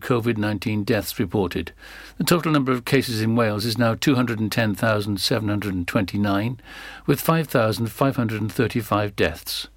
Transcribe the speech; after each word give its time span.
COVID 0.00 0.36
19 0.36 0.82
deaths 0.82 1.20
reported. 1.20 1.70
The 2.18 2.24
total 2.24 2.50
number 2.50 2.72
of 2.72 2.84
cases 2.84 3.22
in 3.22 3.36
Wales 3.36 3.64
is 3.64 3.78
now 3.78 3.94
210,729, 3.94 6.60
with 7.06 7.20
5,535 7.20 9.14
deaths. 9.14 9.68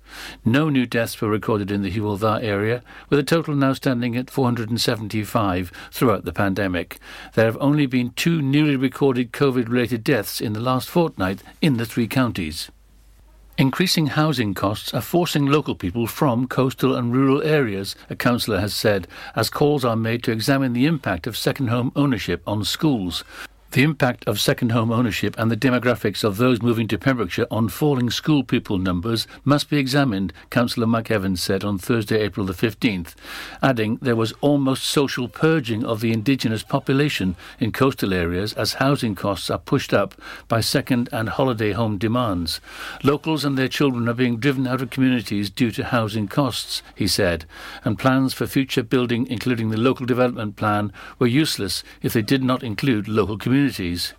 No 0.44 0.70
new 0.70 0.88
deaths 0.88 1.22
were 1.22 1.30
recorded 1.30 1.70
in 1.70 1.84
the 1.84 1.92
Hywel 1.92 2.18
Dda 2.18 2.44
area, 2.44 2.82
with 3.10 3.20
a 3.20 3.24
total 3.24 3.54
now 3.54 3.74
standing 3.74 4.18
at 4.18 4.32
475 4.32 5.72
throughout 5.92 6.26
the 6.26 6.34
pandemic. 6.34 6.98
There 7.36 7.46
have 7.46 7.62
only 7.62 7.86
been 7.86 8.10
two 8.10 8.42
newly 8.42 8.76
recorded 8.76 9.32
COVID 9.32 9.70
related 9.70 10.04
deaths 10.04 10.42
in 10.42 10.54
the 10.54 10.60
last 10.60 10.90
fortnight 10.90 11.44
in 11.62 11.78
the 11.78 11.86
three 11.86 12.08
counties. 12.08 12.72
Increasing 13.60 14.06
housing 14.06 14.54
costs 14.54 14.94
are 14.94 15.02
forcing 15.02 15.48
local 15.48 15.74
people 15.74 16.06
from 16.06 16.48
coastal 16.48 16.96
and 16.96 17.12
rural 17.12 17.42
areas, 17.42 17.96
a 18.08 18.16
councillor 18.16 18.60
has 18.60 18.72
said, 18.72 19.08
as 19.36 19.50
calls 19.50 19.84
are 19.84 19.96
made 19.96 20.22
to 20.26 20.32
examine 20.32 20.74
the 20.74 20.86
impact 20.86 21.26
of 21.26 21.36
second 21.36 21.70
home 21.70 21.92
ownership 21.96 22.44
on 22.46 22.64
schools. 22.64 23.24
The 23.72 23.84
impact 23.84 24.26
of 24.26 24.40
second 24.40 24.72
home 24.72 24.92
ownership 24.92 25.36
and 25.38 25.52
the 25.52 25.58
demographics 25.58 26.24
of 26.24 26.38
those 26.38 26.62
moving 26.62 26.88
to 26.88 26.98
Pembrokeshire 26.98 27.48
on 27.52 27.68
falling 27.68 28.10
school 28.10 28.42
pupil 28.42 28.78
numbers 28.78 29.28
must 29.44 29.70
be 29.70 29.78
examined, 29.78 30.32
Councillor 30.50 30.88
Mike 30.88 31.12
Evans 31.12 31.44
said 31.44 31.66
on 31.66 31.78
Thursday, 31.78 32.22
April 32.22 32.46
the 32.46 32.54
15th, 32.54 33.14
adding 33.62 33.98
there 34.02 34.16
was 34.16 34.32
almost 34.40 34.86
social 34.86 35.28
purging 35.28 35.84
of 35.84 36.00
the 36.00 36.14
indigenous 36.14 36.64
population 36.64 37.36
in 37.60 37.74
coastal 37.74 38.14
areas 38.14 38.54
as 38.54 38.76
housing 38.76 39.16
costs 39.16 39.50
are 39.50 39.60
pushed 39.60 39.94
up 39.94 40.16
by 40.48 40.62
second 40.62 41.10
and 41.12 41.30
holiday 41.30 41.74
home 41.74 41.98
demands. 41.98 42.62
Locals 43.04 43.44
and 43.44 43.58
their 43.58 43.68
children 43.68 44.08
are 44.08 44.14
being 44.14 44.38
driven 44.38 44.66
out 44.66 44.82
of 44.82 44.92
communities 44.92 45.50
due 45.50 45.72
to 45.72 45.84
housing 45.84 46.30
costs, 46.30 46.82
he 46.96 47.06
said, 47.06 47.46
and 47.84 48.00
plans 48.00 48.34
for 48.34 48.48
future 48.48 48.82
building, 48.82 49.28
including 49.28 49.70
the 49.70 49.78
local 49.78 50.06
development 50.06 50.56
plan, 50.56 50.92
were 51.20 51.28
useless 51.28 51.84
if 52.02 52.14
they 52.14 52.22
did 52.22 52.42
not 52.42 52.64
include 52.64 53.10
local 53.10 53.38
communities 53.38 53.57
communities. 53.58 54.14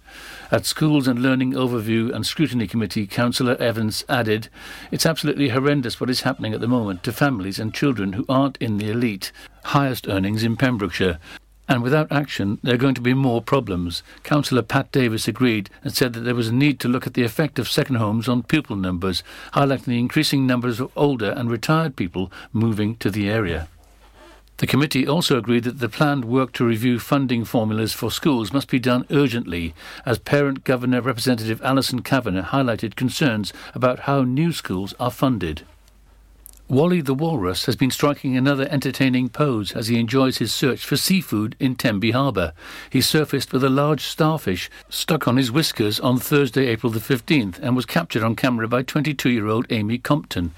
At 0.51 0.67
Schools 0.67 1.07
and 1.07 1.23
Learning 1.23 1.53
Overview 1.53 2.13
and 2.13 2.27
Scrutiny 2.27 2.67
Committee, 2.67 3.07
Councillor 3.07 3.57
Evans 3.61 4.05
added, 4.09 4.49
It's 4.91 5.07
absolutely 5.07 5.51
horrendous 5.51 6.01
what 6.01 6.11
is 6.11 6.23
happening 6.23 6.55
at 6.55 6.61
the 6.61 6.67
moment 6.67 7.05
to 7.05 7.13
families 7.13 7.61
and 7.61 7.73
children 7.73 8.15
who 8.15 8.25
aren't 8.29 8.57
in 8.57 8.79
the 8.79 8.91
elite, 8.91 9.31
highest 9.67 10.09
earnings 10.09 10.43
in 10.43 10.57
Pembrokeshire. 10.57 11.21
And 11.69 11.85
without 11.85 12.11
action, 12.11 12.59
there 12.65 12.75
are 12.75 12.85
going 12.85 12.97
to 12.97 13.01
be 13.01 13.15
more 13.15 13.41
problems. 13.41 14.03
Councillor 14.25 14.63
Pat 14.63 14.91
Davis 14.91 15.29
agreed 15.29 15.71
and 15.85 15.95
said 15.95 16.15
that 16.15 16.21
there 16.23 16.35
was 16.35 16.49
a 16.49 16.55
need 16.55 16.81
to 16.81 16.89
look 16.89 17.07
at 17.07 17.15
the 17.15 17.23
effect 17.23 17.61
of 17.61 17.69
second 17.69 17.97
homes 17.97 18.29
on 18.29 18.43
pupil 18.43 18.75
numbers, 18.75 19.23
highlighting 19.55 19.85
the 19.85 20.01
increasing 20.01 20.49
numbers 20.49 20.81
of 20.81 20.91
older 20.97 21.31
and 21.31 21.49
retired 21.49 21.95
people 21.95 22.33
moving 22.53 22.97
to 22.97 23.09
the 23.09 23.31
area. 23.31 23.69
The 24.59 24.67
committee 24.67 25.07
also 25.07 25.39
agreed 25.39 25.63
that 25.65 25.79
the 25.79 25.89
planned 25.89 26.25
work 26.25 26.53
to 26.55 26.65
review 26.65 26.99
funding 26.99 27.45
formulas 27.45 27.93
for 27.93 28.11
schools 28.11 28.53
must 28.53 28.69
be 28.69 28.81
done 28.81 29.07
urgently, 29.09 29.73
as 30.05 30.19
Parent 30.19 30.65
Governor 30.65 31.01
Representative 31.01 31.63
Alison 31.63 32.03
Kavanagh 32.03 32.47
highlighted 32.47 32.97
concerns 32.97 33.53
about 33.73 34.01
how 34.01 34.23
new 34.23 34.53
schools 34.53 34.95
are 34.99 35.13
funded. 35.13 35.63
Wally 36.71 37.01
the 37.01 37.15
Walrus 37.15 37.65
has 37.65 37.77
been 37.77 37.91
striking 37.91 38.37
another 38.37 38.69
entertaining 38.71 39.31
pose 39.31 39.73
as 39.73 39.89
he 39.89 39.99
enjoys 39.99 40.37
his 40.37 40.53
search 40.53 40.85
for 40.85 40.99
seafood 40.99 41.57
in 41.59 41.75
Tenby 41.75 42.11
Harbour. 42.11 42.53
He 42.91 43.01
surfaced 43.01 43.55
with 43.55 43.65
a 43.65 43.71
large 43.71 44.03
starfish 44.03 44.69
stuck 44.91 45.27
on 45.27 45.39
his 45.39 45.51
whiskers 45.51 45.99
on 45.99 46.19
Thursday, 46.19 46.67
April 46.67 46.93
the 46.93 47.01
15th, 47.01 47.59
and 47.61 47.75
was 47.75 47.87
captured 47.87 48.23
on 48.23 48.37
camera 48.37 48.69
by 48.69 48.83
22 48.83 49.31
year 49.31 49.47
old 49.47 49.65
Amy 49.71 49.97
Compton. 49.97 50.53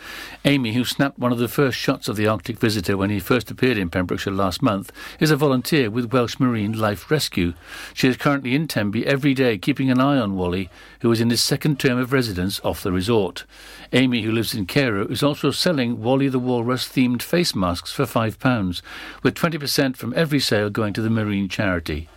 Amy, 0.44 0.72
who 0.72 0.84
snapped 0.84 1.16
one 1.16 1.30
of 1.30 1.38
the 1.38 1.46
first 1.46 1.78
shots 1.78 2.08
of 2.08 2.16
the 2.16 2.26
Arctic 2.26 2.58
visitor 2.58 2.96
when 2.96 3.10
he 3.10 3.20
first 3.20 3.48
appeared 3.48 3.78
in 3.78 3.88
Pembrokeshire 3.88 4.32
last 4.32 4.62
month, 4.62 4.90
is 5.20 5.30
a 5.30 5.36
volunteer 5.36 5.90
with 5.90 6.12
Welsh 6.12 6.40
Marine 6.40 6.72
Life 6.72 7.08
Rescue. 7.08 7.54
She 7.94 8.08
is 8.08 8.16
currently 8.16 8.56
in 8.56 8.66
Tenby 8.66 9.06
every 9.06 9.32
day, 9.32 9.58
keeping 9.58 9.92
an 9.92 10.00
eye 10.00 10.18
on 10.18 10.34
Wally, 10.34 10.70
who 11.02 11.12
is 11.12 11.20
in 11.20 11.30
his 11.30 11.40
second 11.40 11.78
term 11.78 12.00
of 12.00 12.12
residence 12.12 12.60
off 12.64 12.82
the 12.82 12.90
resort. 12.90 13.44
Amy, 13.92 14.22
who 14.22 14.32
lives 14.32 14.54
in 14.54 14.66
Cairo, 14.66 15.06
is 15.06 15.22
also 15.22 15.52
selling 15.52 15.99
Wally 16.00 16.28
the 16.28 16.38
Walrus 16.38 16.88
themed 16.88 17.22
face 17.22 17.54
masks 17.54 17.92
for 17.92 18.04
£5, 18.04 18.82
with 19.22 19.34
20% 19.34 19.96
from 19.96 20.14
every 20.16 20.40
sale 20.40 20.70
going 20.70 20.92
to 20.94 21.02
the 21.02 21.10
marine 21.10 21.48
charity. 21.48 22.08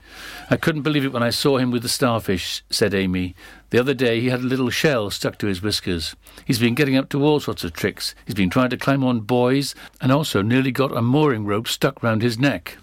I 0.49 0.57
couldn't 0.57 0.83
believe 0.83 1.05
it 1.05 1.11
when 1.11 1.23
I 1.23 1.31
saw 1.31 1.57
him 1.57 1.71
with 1.71 1.81
the 1.81 1.89
starfish, 1.89 2.63
said 2.69 2.93
Amy. 2.93 3.35
The 3.71 3.79
other 3.79 3.93
day 3.93 4.19
he 4.19 4.29
had 4.29 4.41
a 4.41 4.43
little 4.43 4.69
shell 4.69 5.09
stuck 5.09 5.37
to 5.39 5.47
his 5.47 5.61
whiskers. 5.61 6.15
He's 6.45 6.59
been 6.59 6.75
getting 6.75 6.95
up 6.95 7.09
to 7.09 7.23
all 7.23 7.39
sorts 7.39 7.63
of 7.63 7.73
tricks. 7.73 8.13
He's 8.25 8.35
been 8.35 8.49
trying 8.49 8.69
to 8.69 8.77
climb 8.77 9.03
on 9.03 9.21
buoys 9.21 9.75
and 9.99 10.11
also 10.11 10.41
nearly 10.41 10.71
got 10.71 10.95
a 10.95 11.01
mooring 11.01 11.45
rope 11.45 11.67
stuck 11.67 12.03
round 12.03 12.21
his 12.21 12.39
neck. 12.39 12.77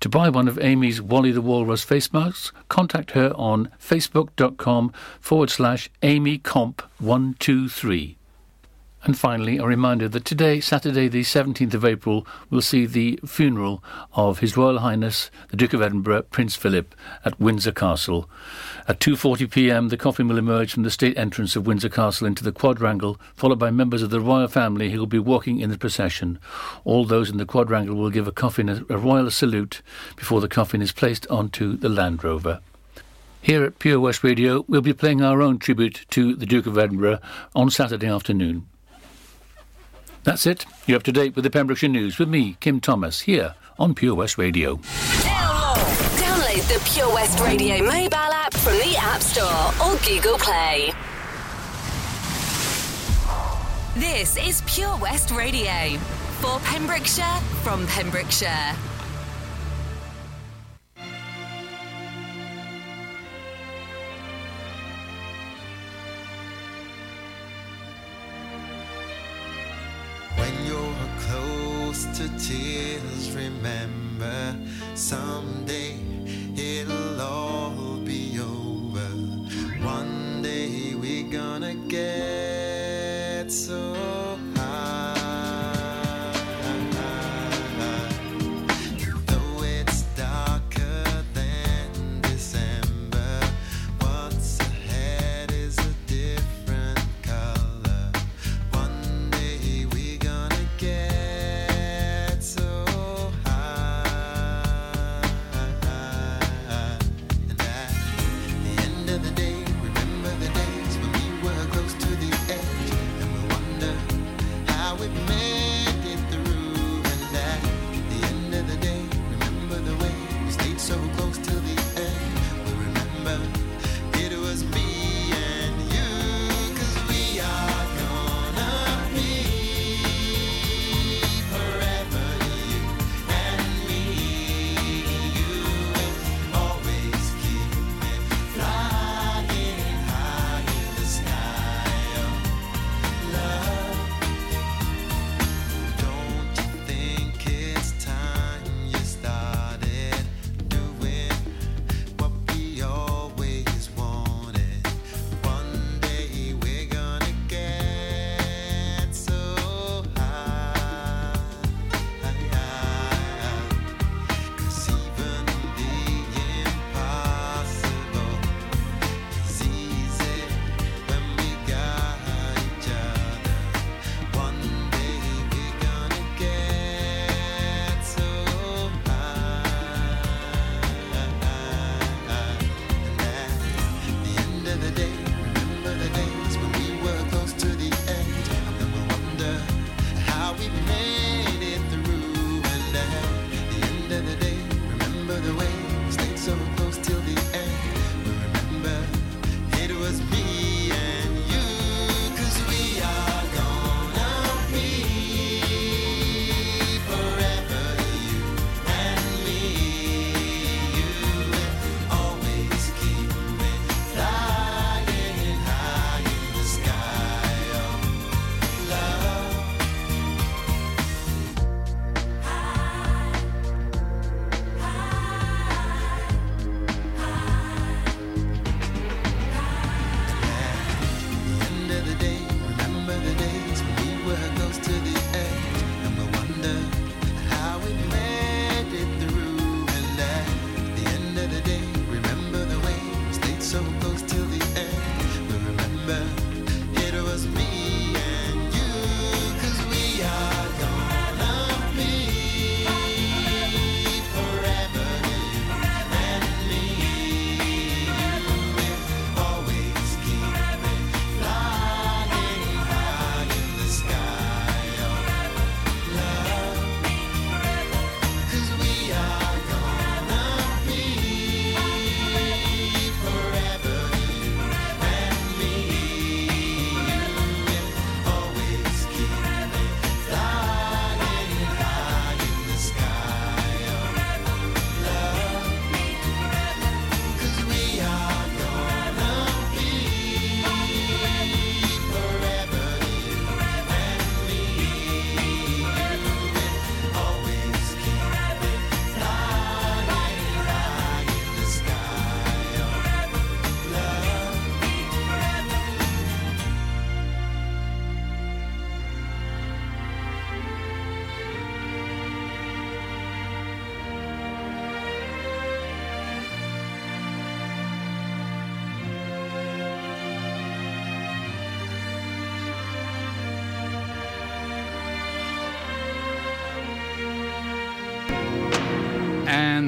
To 0.00 0.08
buy 0.08 0.28
one 0.28 0.46
of 0.46 0.58
Amy's 0.58 1.00
Wally 1.00 1.32
the 1.32 1.40
Walrus 1.40 1.82
face 1.82 2.12
masks, 2.12 2.52
contact 2.68 3.12
her 3.12 3.32
on 3.34 3.70
facebook.com 3.80 4.92
forward 5.20 5.50
slash 5.50 5.90
amycomp123. 6.02 8.15
And 9.06 9.16
finally, 9.16 9.58
a 9.58 9.64
reminder 9.64 10.08
that 10.08 10.24
today, 10.24 10.58
Saturday, 10.58 11.06
the 11.06 11.22
17th 11.22 11.74
of 11.74 11.84
April, 11.84 12.26
will 12.50 12.60
see 12.60 12.86
the 12.86 13.20
funeral 13.24 13.80
of 14.14 14.40
His 14.40 14.56
Royal 14.56 14.80
Highness 14.80 15.30
the 15.50 15.56
Duke 15.56 15.74
of 15.74 15.80
Edinburgh, 15.80 16.22
Prince 16.22 16.56
Philip, 16.56 16.92
at 17.24 17.38
Windsor 17.38 17.70
Castle. 17.70 18.28
At 18.88 18.98
2:40 18.98 19.48
p.m., 19.48 19.88
the 19.90 19.96
coffin 19.96 20.26
will 20.26 20.38
emerge 20.38 20.72
from 20.72 20.82
the 20.82 20.90
state 20.90 21.16
entrance 21.16 21.54
of 21.54 21.68
Windsor 21.68 21.88
Castle 21.88 22.26
into 22.26 22.42
the 22.42 22.50
quadrangle, 22.50 23.20
followed 23.36 23.60
by 23.60 23.70
members 23.70 24.02
of 24.02 24.10
the 24.10 24.20
royal 24.20 24.48
family 24.48 24.90
who 24.90 24.98
will 24.98 25.06
be 25.06 25.20
walking 25.20 25.60
in 25.60 25.70
the 25.70 25.78
procession. 25.78 26.40
All 26.84 27.04
those 27.04 27.30
in 27.30 27.36
the 27.36 27.46
quadrangle 27.46 27.94
will 27.94 28.10
give 28.10 28.26
a 28.26 28.32
coffin 28.32 28.68
a, 28.68 28.84
a 28.88 28.98
royal 28.98 29.30
salute 29.30 29.82
before 30.16 30.40
the 30.40 30.48
coffin 30.48 30.82
is 30.82 30.90
placed 30.90 31.28
onto 31.28 31.76
the 31.76 31.88
Land 31.88 32.24
Rover. 32.24 32.58
Here 33.40 33.62
at 33.62 33.78
Pure 33.78 34.00
West 34.00 34.24
Radio, 34.24 34.64
we'll 34.66 34.80
be 34.80 34.92
playing 34.92 35.22
our 35.22 35.42
own 35.42 35.60
tribute 35.60 36.06
to 36.10 36.34
the 36.34 36.46
Duke 36.46 36.66
of 36.66 36.76
Edinburgh 36.76 37.20
on 37.54 37.70
Saturday 37.70 38.08
afternoon. 38.08 38.66
That's 40.26 40.44
it. 40.44 40.66
You're 40.86 40.96
up 40.96 41.04
to 41.04 41.12
date 41.12 41.36
with 41.36 41.44
the 41.44 41.50
Pembrokeshire 41.50 41.88
News 41.88 42.18
with 42.18 42.28
me, 42.28 42.56
Kim 42.58 42.80
Thomas, 42.80 43.20
here 43.20 43.54
on 43.78 43.94
Pure 43.94 44.16
West 44.16 44.36
Radio. 44.36 44.74
Download 46.18 46.66
the 46.66 46.82
Pure 46.92 47.14
West 47.14 47.38
Radio 47.38 47.78
mobile 47.84 48.16
app 48.16 48.52
from 48.52 48.72
the 48.72 48.96
App 48.98 49.22
Store 49.22 49.86
or 49.86 49.96
Google 49.98 50.36
Play. 50.38 50.92
This 53.94 54.36
is 54.36 54.62
Pure 54.66 54.96
West 54.96 55.30
Radio 55.30 55.96
for 56.40 56.58
Pembrokeshire 56.64 57.40
from 57.62 57.86
Pembrokeshire. 57.86 58.74
To 72.14 72.28
tears, 72.38 73.34
remember 73.34 74.56
someday 74.94 75.85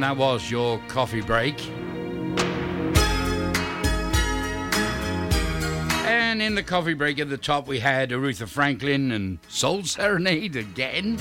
that 0.09 0.17
was 0.17 0.51
your 0.51 0.79
coffee 0.89 1.21
break. 1.21 1.69
And 6.07 6.41
in 6.41 6.55
the 6.55 6.63
coffee 6.63 6.95
break 6.95 7.19
at 7.19 7.29
the 7.29 7.37
top, 7.37 7.69
we 7.69 7.79
had 7.79 8.09
Aretha 8.09 8.49
Franklin 8.49 9.13
and 9.13 9.39
Soul 9.49 9.83
Serenade 9.83 10.57
again. 10.57 11.17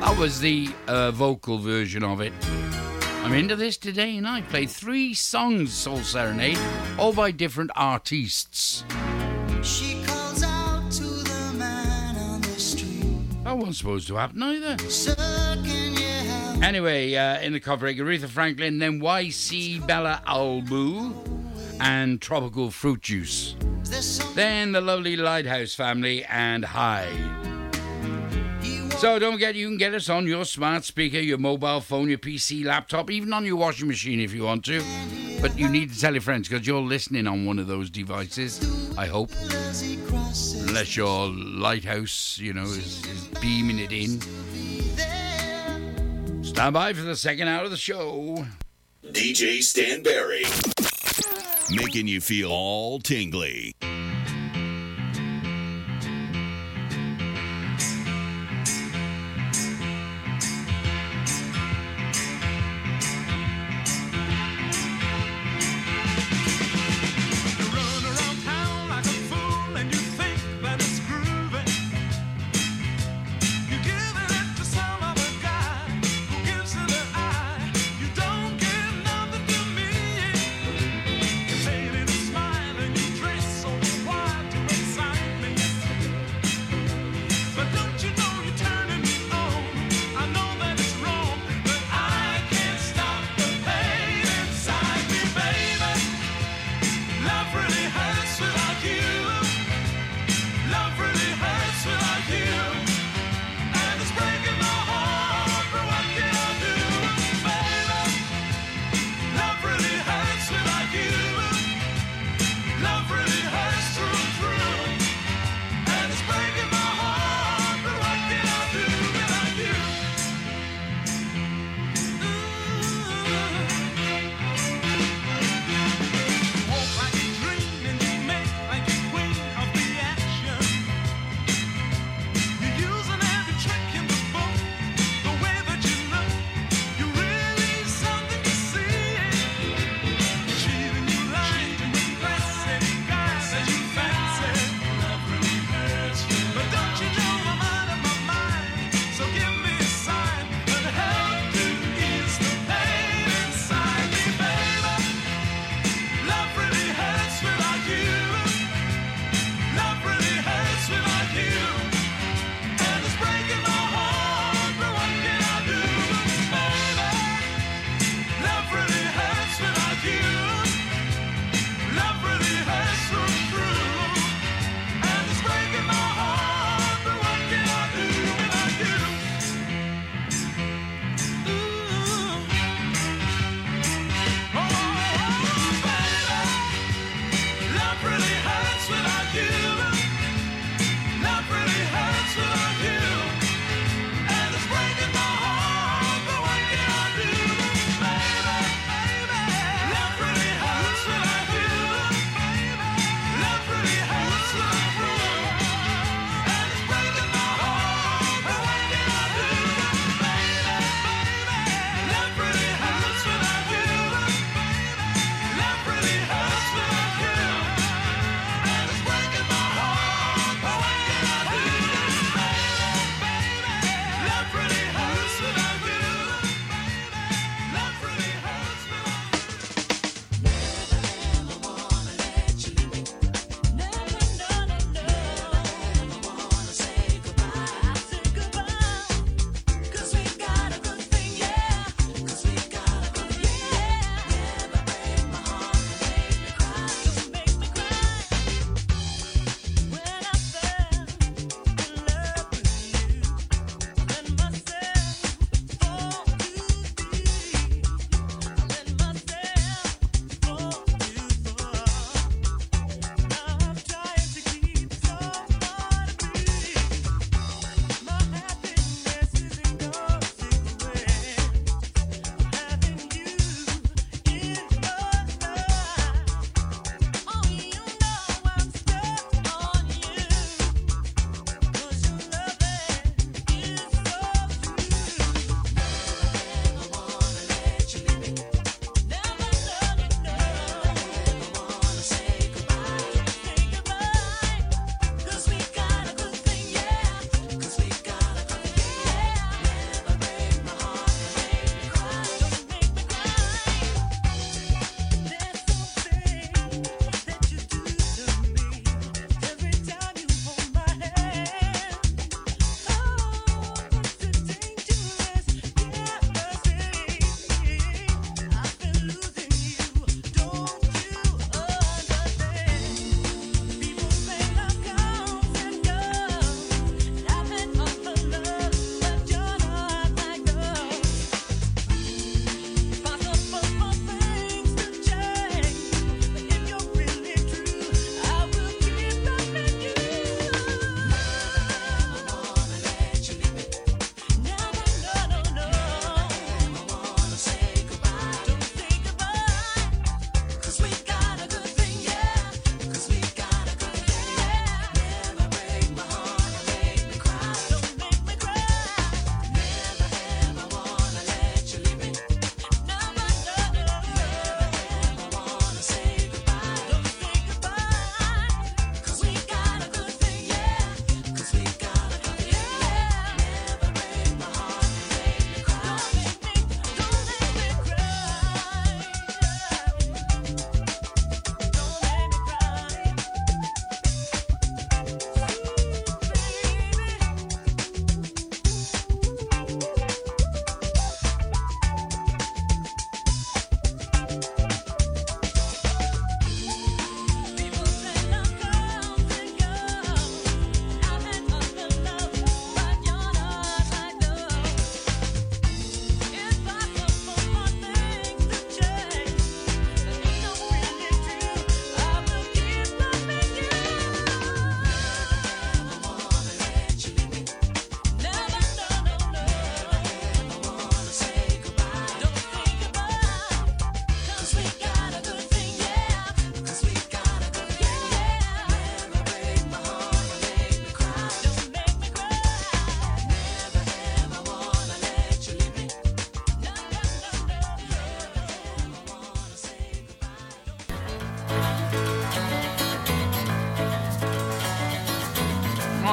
That 0.00 0.16
was 0.18 0.40
the 0.40 0.70
uh, 0.88 1.12
vocal 1.12 1.58
version 1.58 2.02
of 2.02 2.20
it. 2.20 2.32
I'm 3.22 3.32
into 3.32 3.54
this 3.54 3.76
today, 3.76 4.16
and 4.16 4.26
I 4.26 4.40
played 4.40 4.70
three 4.70 5.14
songs, 5.14 5.72
Soul 5.72 5.98
Serenade, 5.98 6.58
all 6.98 7.12
by 7.12 7.30
different 7.30 7.70
artists. 7.76 8.82
She 9.62 10.02
calls 10.02 10.42
out 10.42 10.90
to 10.90 11.04
the 11.04 11.54
man 11.56 12.16
on 12.16 12.40
the 12.40 12.58
street. 12.58 13.44
That 13.44 13.56
wasn't 13.56 13.76
supposed 13.76 14.08
to 14.08 14.16
happen 14.16 14.42
either. 14.42 14.76
Sir, 14.90 15.14
can 15.14 15.92
you 15.92 16.00
help? 16.00 16.17
Anyway, 16.62 17.14
uh, 17.14 17.40
in 17.40 17.52
the 17.52 17.60
cover, 17.60 17.86
Aretha 17.92 18.28
Franklin, 18.28 18.78
then 18.78 19.00
YC 19.00 19.86
Bella 19.86 20.22
Albu, 20.26 21.14
and 21.80 22.20
Tropical 22.20 22.70
Fruit 22.70 23.00
Juice. 23.00 23.54
Then 24.34 24.72
the 24.72 24.80
lovely 24.80 25.16
Lighthouse 25.16 25.74
family 25.74 26.24
and 26.24 26.64
wants 26.64 27.06
So 28.98 29.18
don't 29.18 29.34
forget, 29.34 29.54
you 29.54 29.68
can 29.68 29.78
get 29.78 29.94
us 29.94 30.08
on 30.08 30.26
your 30.26 30.44
smart 30.44 30.84
speaker, 30.84 31.18
your 31.18 31.38
mobile 31.38 31.80
phone, 31.80 32.08
your 32.08 32.18
PC, 32.18 32.64
laptop, 32.64 33.10
even 33.10 33.32
on 33.32 33.46
your 33.46 33.56
washing 33.56 33.86
machine 33.86 34.20
if 34.20 34.34
you 34.34 34.42
want 34.42 34.64
to. 34.64 34.82
But 35.40 35.56
you 35.56 35.68
need 35.68 35.92
to 35.92 36.00
tell 36.00 36.12
your 36.12 36.20
friends 36.20 36.48
because 36.48 36.66
you're 36.66 36.82
listening 36.82 37.28
on 37.28 37.46
one 37.46 37.60
of 37.60 37.68
those 37.68 37.90
devices, 37.90 38.60
I 38.98 39.06
hope. 39.06 39.30
Unless 39.40 40.96
your 40.96 41.28
lighthouse, 41.28 42.38
you 42.38 42.52
know, 42.52 42.64
is, 42.64 43.04
is 43.06 43.28
beaming 43.40 43.78
it 43.78 43.92
in. 43.92 44.18
There. 46.48 46.62
Stand 46.62 46.74
by 46.74 46.92
for 46.92 47.02
the 47.02 47.16
second 47.16 47.48
hour 47.48 47.64
of 47.64 47.70
the 47.70 47.76
show. 47.76 48.46
DJ 49.04 49.62
Stan 49.62 50.02
Berry. 50.02 50.44
Making 51.70 52.08
you 52.08 52.20
feel 52.20 52.50
all 52.50 52.98
tingly. 52.98 53.74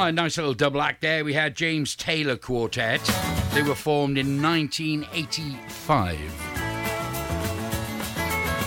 A 0.06 0.12
nice 0.12 0.38
little 0.38 0.54
double 0.54 0.84
act 0.84 1.02
there. 1.02 1.26
We 1.26 1.34
had 1.34 1.56
James 1.56 1.96
Taylor 1.96 2.38
Quartet. 2.38 3.02
They 3.56 3.64
were 3.64 3.74
formed 3.74 4.20
in 4.20 4.40
1985. 4.40 6.20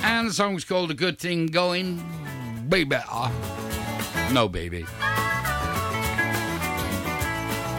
And 0.02 0.28
the 0.28 0.33
song's 0.33 0.64
called 0.64 0.90
A 0.90 0.95
Good 0.95 1.21
Thing 1.21 1.47
Going, 1.47 2.02
Baby. 2.68 2.97
Ah, 3.09 3.30
no, 4.33 4.49
baby. 4.49 4.85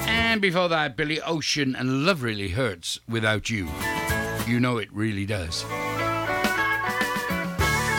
And 0.08 0.42
before 0.42 0.70
that, 0.70 0.96
Billy 0.96 1.20
Ocean 1.22 1.76
and 1.76 2.06
Love 2.06 2.24
Really 2.24 2.50
Hurts 2.50 3.02
Without 3.10 3.50
You. 3.50 3.68
You 4.48 4.62
know 4.62 4.78
it 4.78 4.88
really 4.94 5.26
does. 5.26 5.66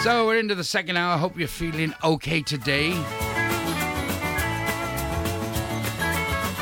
So 0.03 0.27
we're 0.27 0.39
into 0.39 0.55
the 0.55 0.65
second 0.65 0.97
hour. 0.97 1.19
Hope 1.19 1.39
you're 1.39 1.49
feeling 1.49 1.93
okay 2.03 2.41
today. 2.41 2.99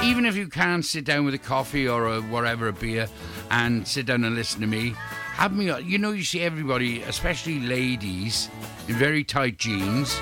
Even 0.09 0.25
if 0.25 0.37
you 0.37 0.49
can't 0.49 0.87
sit 0.87 1.05
down 1.05 1.27
with 1.27 1.35
a 1.35 1.39
coffee 1.39 1.87
or 1.87 2.07
a 2.07 2.23
whatever 2.23 2.69
a 2.69 2.73
beer 2.73 3.09
and 3.51 3.87
sit 3.87 4.07
down 4.07 4.25
and 4.25 4.35
listen 4.35 4.63
to 4.63 4.67
me, 4.67 4.95
have 5.35 5.55
me. 5.55 5.67
You 5.83 5.99
know, 5.99 6.13
you 6.13 6.25
see 6.25 6.41
everybody, 6.41 7.03
especially 7.03 7.61
ladies, 7.61 8.49
in 8.89 8.95
very 8.95 9.23
tight 9.23 9.59
jeans, 9.59 10.19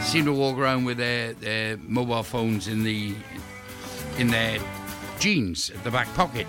seem 0.00 0.24
to 0.24 0.32
walk 0.32 0.56
around 0.56 0.86
with 0.86 0.96
their, 0.96 1.34
their 1.34 1.76
mobile 1.76 2.22
phones 2.22 2.68
in 2.68 2.84
the 2.84 3.14
in 4.16 4.28
their 4.28 4.58
jeans 5.18 5.68
at 5.68 5.84
the 5.84 5.90
back 5.90 6.08
pocket. 6.14 6.46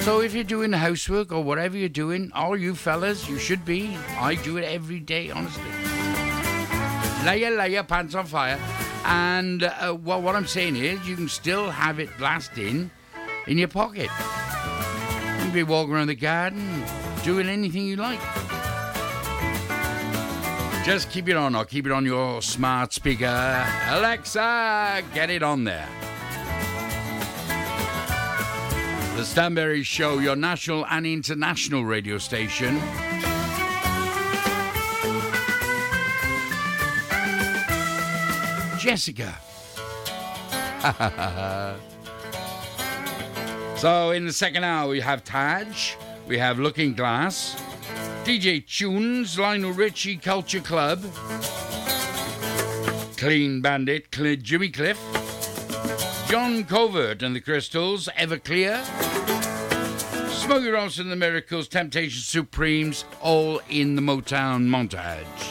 So 0.00 0.22
if 0.22 0.32
you're 0.32 0.42
doing 0.42 0.72
housework 0.72 1.32
or 1.32 1.44
whatever 1.44 1.76
you're 1.76 1.90
doing, 1.90 2.32
all 2.34 2.56
you 2.56 2.74
fellas, 2.74 3.28
you 3.28 3.38
should 3.38 3.62
be. 3.66 3.94
I 4.18 4.36
do 4.36 4.56
it 4.56 4.64
every 4.64 5.00
day, 5.00 5.30
honestly. 5.30 5.70
Lay 7.26 7.72
your 7.72 7.84
pants 7.84 8.14
on 8.14 8.24
fire. 8.24 8.58
And 9.04 9.62
uh, 9.62 9.96
well, 10.02 10.20
what 10.20 10.36
I'm 10.36 10.46
saying 10.46 10.76
is, 10.76 11.06
you 11.08 11.16
can 11.16 11.28
still 11.28 11.70
have 11.70 11.98
it 11.98 12.10
blasting 12.18 12.90
in 13.46 13.58
your 13.58 13.68
pocket. 13.68 14.10
You 14.10 15.38
can 15.38 15.52
be 15.52 15.62
walking 15.62 15.94
around 15.94 16.08
the 16.08 16.14
garden, 16.14 16.84
doing 17.24 17.48
anything 17.48 17.86
you 17.86 17.96
like. 17.96 18.20
Just 20.84 21.10
keep 21.10 21.28
it 21.28 21.36
on, 21.36 21.54
or 21.54 21.64
keep 21.64 21.86
it 21.86 21.92
on 21.92 22.04
your 22.06 22.40
smart 22.40 22.92
speaker. 22.92 23.66
Alexa, 23.88 25.02
get 25.12 25.28
it 25.28 25.42
on 25.42 25.64
there. 25.64 25.88
The 29.16 29.24
Stan 29.24 29.54
Berry 29.54 29.82
Show, 29.82 30.18
your 30.18 30.36
national 30.36 30.86
and 30.86 31.04
international 31.06 31.84
radio 31.84 32.18
station. 32.18 32.80
Jessica. 38.88 39.36
so, 43.76 44.12
in 44.12 44.24
the 44.24 44.32
second 44.32 44.64
hour, 44.64 44.88
we 44.88 45.00
have 45.00 45.22
Taj, 45.24 45.94
we 46.26 46.38
have 46.38 46.58
Looking 46.58 46.94
Glass, 46.94 47.54
DJ 48.24 48.66
Tunes, 48.66 49.38
Lionel 49.38 49.72
Richie 49.72 50.16
Culture 50.16 50.60
Club, 50.60 51.04
Clean 53.18 53.60
Bandit, 53.60 54.06
Cl- 54.10 54.36
Jimmy 54.36 54.70
Cliff, 54.70 54.98
John 56.26 56.64
Covert 56.64 57.22
and 57.22 57.36
the 57.36 57.42
Crystals, 57.42 58.08
Everclear, 58.16 58.82
Smokey 60.30 60.70
Ross 60.70 60.96
and 60.96 61.12
the 61.12 61.16
Miracles, 61.16 61.68
Temptation 61.68 62.22
Supremes, 62.22 63.04
all 63.20 63.60
in 63.68 63.96
the 63.96 64.02
Motown 64.02 64.66
montage. 64.66 65.47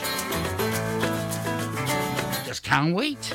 Can't 2.67 2.93
wait. 2.93 3.31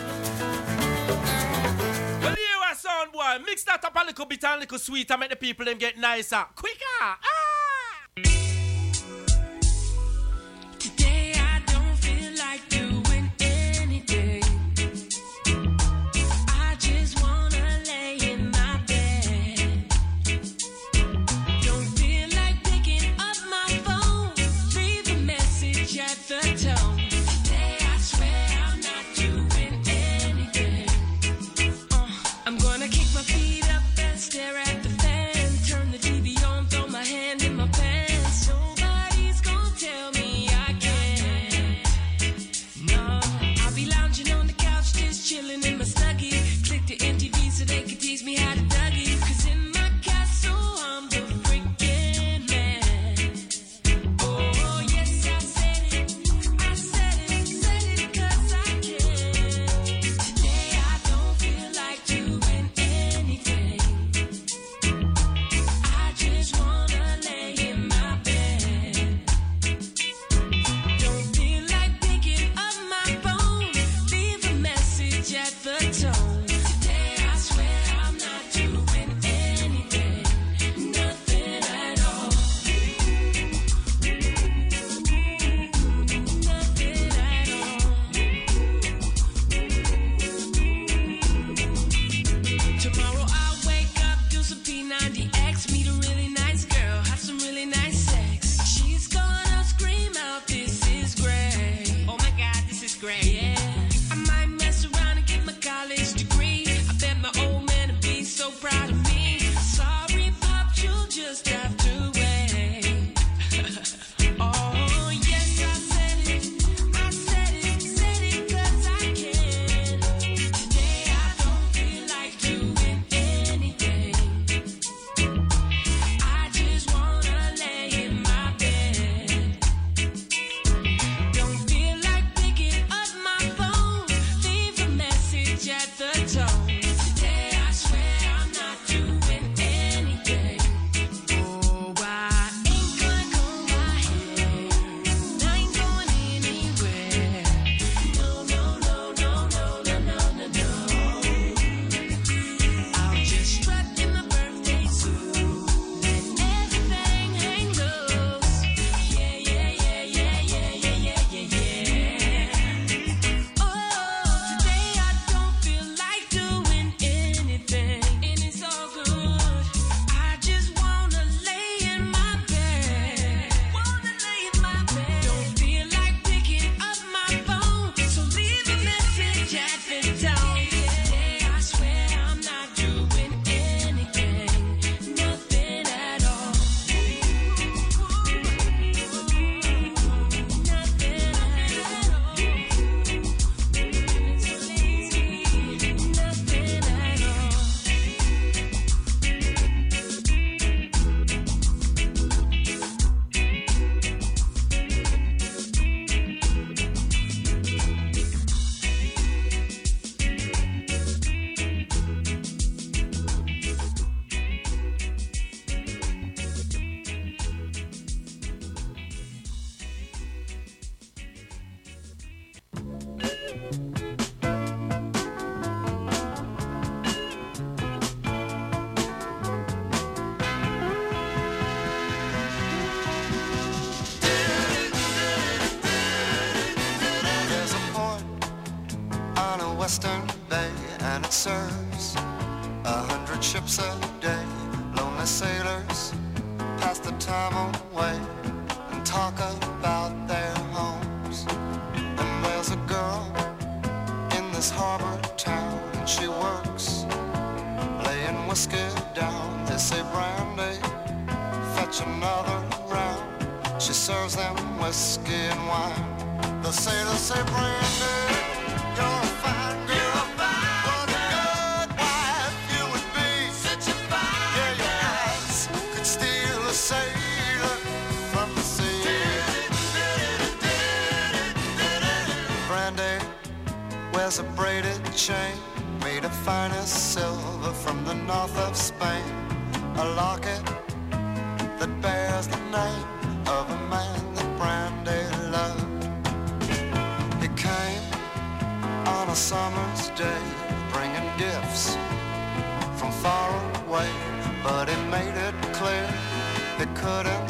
Well, 2.21 2.35
here 2.37 2.61
a 2.71 2.75
sound 2.75 3.12
boy. 3.12 3.38
Mix 3.47 3.64
that 3.64 3.83
up 3.83 3.97
a 3.97 4.05
little 4.05 4.27
bit 4.27 4.45
and 4.45 4.57
a 4.57 4.61
little 4.61 4.79
sweet 4.79 5.11
and 5.11 5.21
make 5.21 5.31
the 5.31 5.37
people 5.37 5.64
them 5.64 5.79
get 5.79 5.97
nicer. 5.97 6.45
Quicker. 6.55 6.77
Ah! 7.01 7.42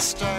Couldn't 0.02 0.31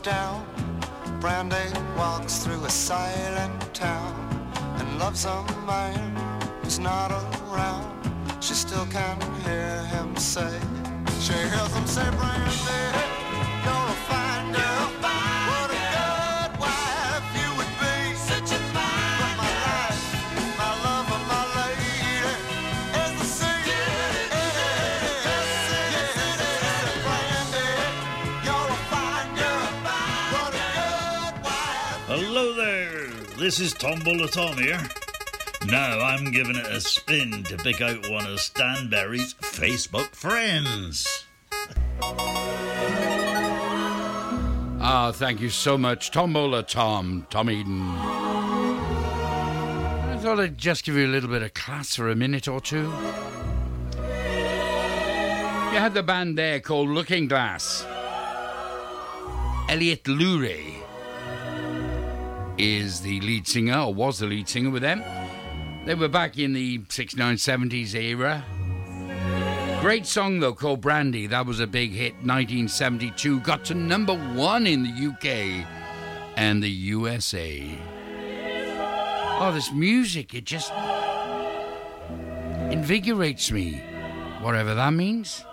down, 0.00 0.46
Brandy 1.20 1.56
walks 1.96 2.38
through 2.38 2.64
a 2.64 2.70
silent 2.70 3.74
town 3.74 4.14
and 4.78 4.98
loves 4.98 5.24
a 5.24 5.44
man 5.66 6.16
who's 6.62 6.78
not 6.78 7.10
around. 7.10 7.94
She 8.40 8.54
still 8.54 8.86
can 8.86 9.20
hear 9.42 9.82
him 9.84 10.16
say, 10.16 10.60
she 11.20 11.32
hears 11.32 11.74
him 11.74 11.86
say, 11.86 12.08
Brandy, 12.10 13.07
this 33.48 33.60
is 33.60 33.72
Tom 33.72 34.00
here. 34.58 34.78
Now 35.68 36.00
I'm 36.00 36.30
giving 36.32 36.54
it 36.54 36.66
a 36.66 36.82
spin 36.82 37.44
to 37.44 37.56
pick 37.56 37.80
out 37.80 38.10
one 38.10 38.26
of 38.26 38.40
Stan 38.40 38.90
Berry's 38.90 39.32
Facebook 39.32 40.14
friends. 40.14 41.24
Ah, 44.82 45.12
thank 45.14 45.40
you 45.40 45.48
so 45.48 45.78
much, 45.78 46.10
Tombola 46.10 46.62
Tom, 46.62 47.26
Tom 47.30 47.48
Eden. 47.48 47.80
I 50.10 50.18
thought 50.20 50.40
I'd 50.40 50.58
just 50.58 50.84
give 50.84 50.96
you 50.96 51.06
a 51.06 51.08
little 51.08 51.30
bit 51.30 51.42
of 51.42 51.54
class 51.54 51.96
for 51.96 52.10
a 52.10 52.14
minute 52.14 52.48
or 52.48 52.60
two. 52.60 52.92
You 55.72 55.78
had 55.78 55.94
the 55.94 56.02
band 56.02 56.36
there 56.36 56.60
called 56.60 56.90
Looking 56.90 57.28
Glass. 57.28 57.86
Elliot 59.70 60.04
Lurie 60.04 60.82
is 62.58 63.00
the 63.00 63.20
lead 63.20 63.46
singer, 63.46 63.78
or 63.78 63.94
was 63.94 64.18
the 64.18 64.26
lead 64.26 64.48
singer 64.48 64.70
with 64.70 64.82
them. 64.82 65.02
They 65.84 65.94
were 65.94 66.08
back 66.08 66.38
in 66.38 66.52
the 66.52 66.82
69 66.88 67.36
70s 67.36 67.94
era. 67.94 68.44
Great 69.80 70.06
song 70.06 70.40
though 70.40 70.52
called 70.52 70.80
Brandy. 70.80 71.26
That 71.28 71.46
was 71.46 71.60
a 71.60 71.66
big 71.66 71.92
hit 71.92 72.14
1972. 72.14 73.40
Got 73.40 73.64
to 73.66 73.74
number 73.74 74.14
one 74.34 74.66
in 74.66 74.82
the 74.82 74.90
UK 74.90 75.64
and 76.36 76.62
the 76.62 76.70
USA. 76.70 77.78
Oh, 79.40 79.52
this 79.54 79.72
music, 79.72 80.34
it 80.34 80.44
just 80.44 80.72
invigorates 82.72 83.52
me. 83.52 83.80
Whatever 84.40 84.74
that 84.74 84.92
means. 84.92 85.44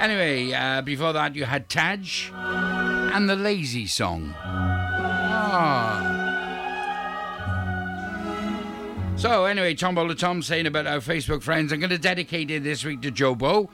Anyway, 0.00 0.52
uh, 0.52 0.82
before 0.82 1.12
that 1.12 1.36
you 1.36 1.44
had 1.44 1.68
Taj 1.68 2.30
and 2.32 3.30
the 3.30 3.36
Lazy 3.36 3.86
Song. 3.86 4.34
So 9.22 9.44
anyway, 9.44 9.74
Tom 9.76 9.94
Tombola 9.94 10.18
Tom 10.18 10.42
saying 10.42 10.66
about 10.66 10.88
our 10.88 10.98
Facebook 10.98 11.44
friends. 11.44 11.72
I'm 11.72 11.78
going 11.78 11.90
to 11.90 11.96
dedicate 11.96 12.50
it 12.50 12.64
this 12.64 12.84
week 12.84 13.02
to 13.02 13.12
Jobo. 13.12 13.68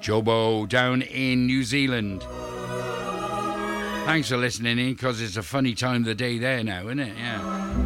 Jobo 0.00 0.66
down 0.66 1.02
in 1.02 1.44
New 1.44 1.64
Zealand. 1.64 2.22
Thanks 4.06 4.30
for 4.30 4.38
listening 4.38 4.78
in 4.78 4.94
because 4.94 5.20
it's 5.20 5.36
a 5.36 5.42
funny 5.42 5.74
time 5.74 5.96
of 5.96 6.04
the 6.06 6.14
day 6.14 6.38
there 6.38 6.64
now, 6.64 6.86
isn't 6.86 7.00
it? 7.00 7.14
Yeah. 7.14 7.85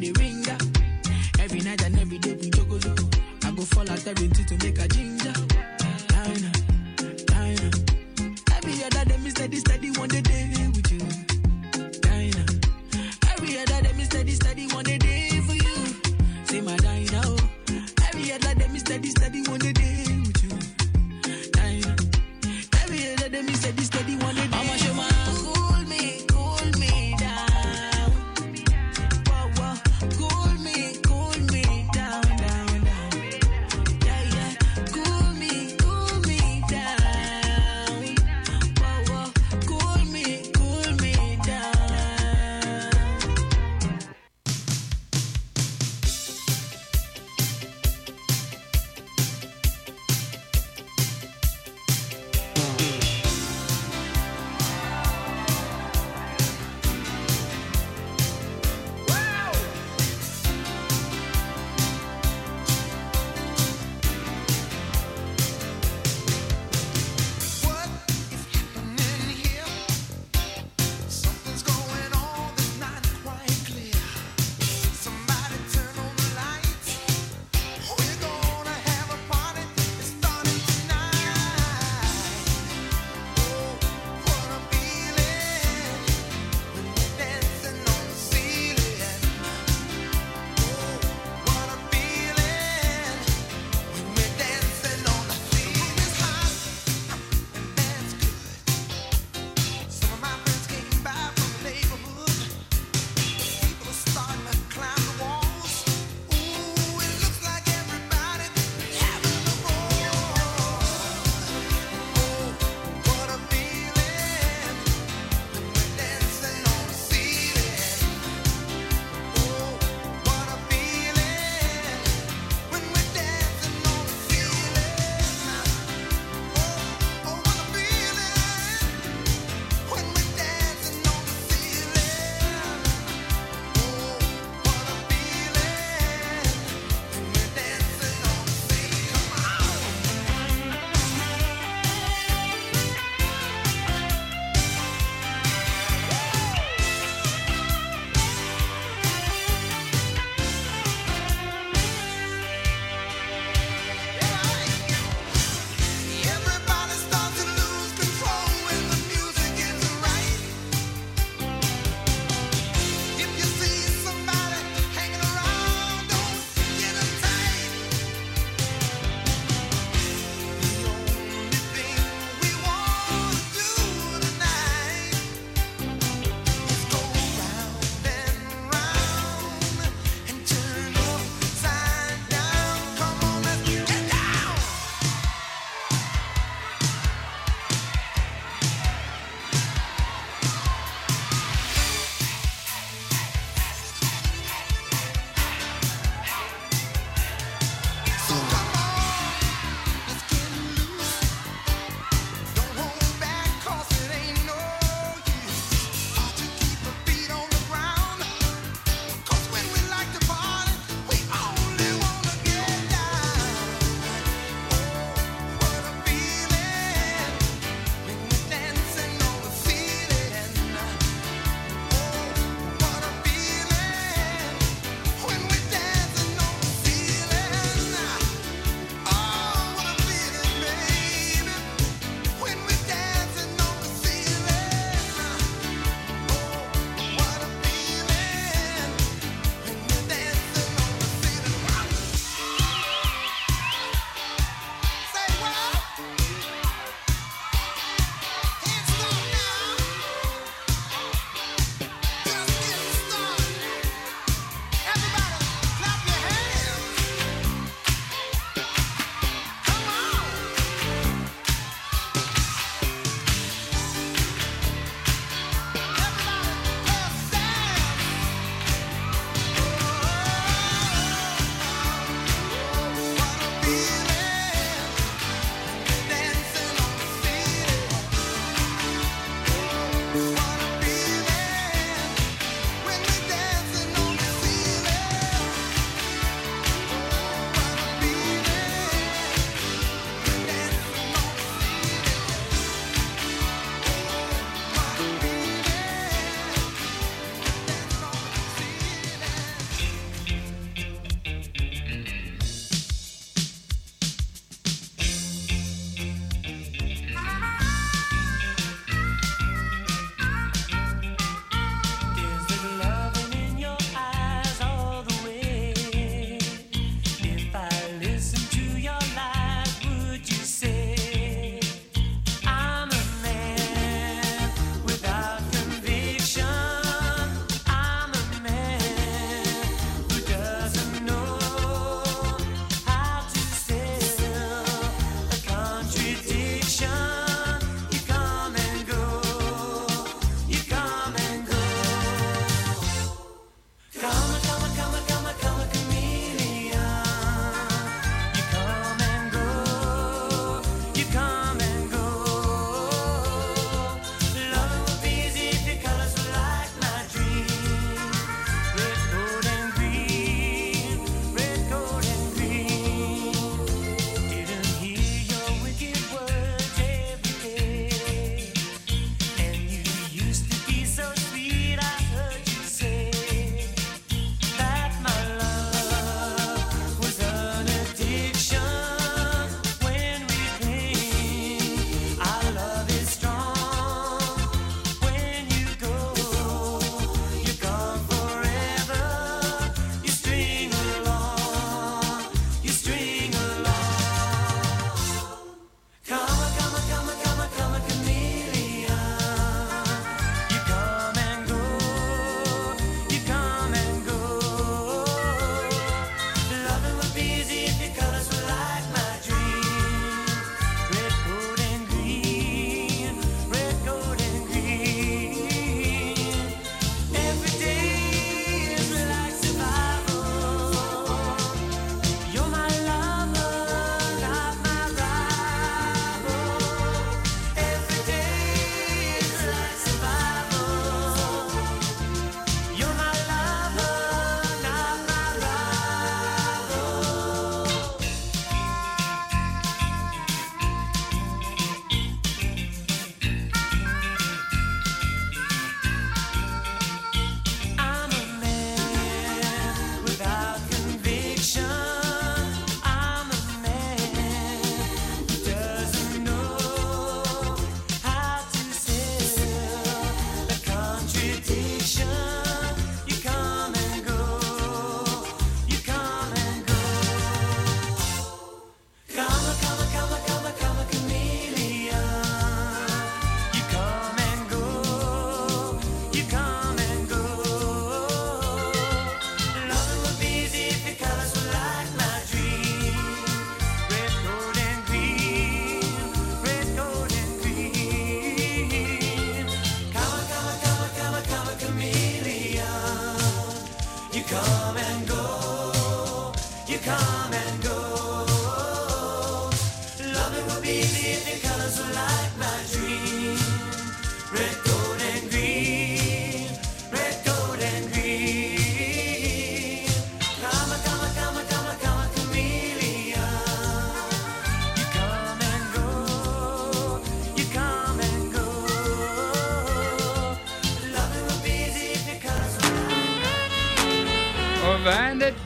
the 0.00 0.12
ringer. 0.18 0.56
Every 1.38 1.60
night 1.60 1.82
and 1.84 1.98
every 1.98 2.18
day 2.18 2.32
we 2.32 2.50
jogo 2.50 2.78
jogo. 2.80 3.06
I 3.44 3.50
go 3.52 3.62
fall 3.62 3.88
out 3.90 4.06
everything 4.06 4.46
to 4.46 4.56
make 4.64 4.78
a 4.78 4.88
ginger. 4.88 5.32
Diner, 6.08 6.52
diner. 7.26 7.70
Every 8.56 8.84
other 8.84 9.04
day 9.04 9.18
me 9.18 9.30
steady, 9.30 9.58
steady 9.58 9.90
one 9.90 10.08
day 10.08 10.22
day 10.22 10.68
with 10.74 10.90
you. 10.90 11.00
Diner. 12.00 12.46
Every 13.32 13.58
other 13.58 13.82
day 13.82 13.92
me 13.92 14.04
steady, 14.04 14.32
steady 14.32 14.66
one 14.68 14.84
day 14.84 14.98
day 14.98 15.40
for 15.46 15.54
you. 15.54 15.76
Say 16.44 16.60
my 16.62 16.76
diner. 16.76 17.20
Oh. 17.24 17.36
Every 18.08 18.32
other 18.32 18.54
day 18.54 18.68
me 18.68 18.78
steady, 18.78 19.10
steady 19.10 19.42
one 19.48 19.60
day 19.60 19.72
day. 19.72 19.89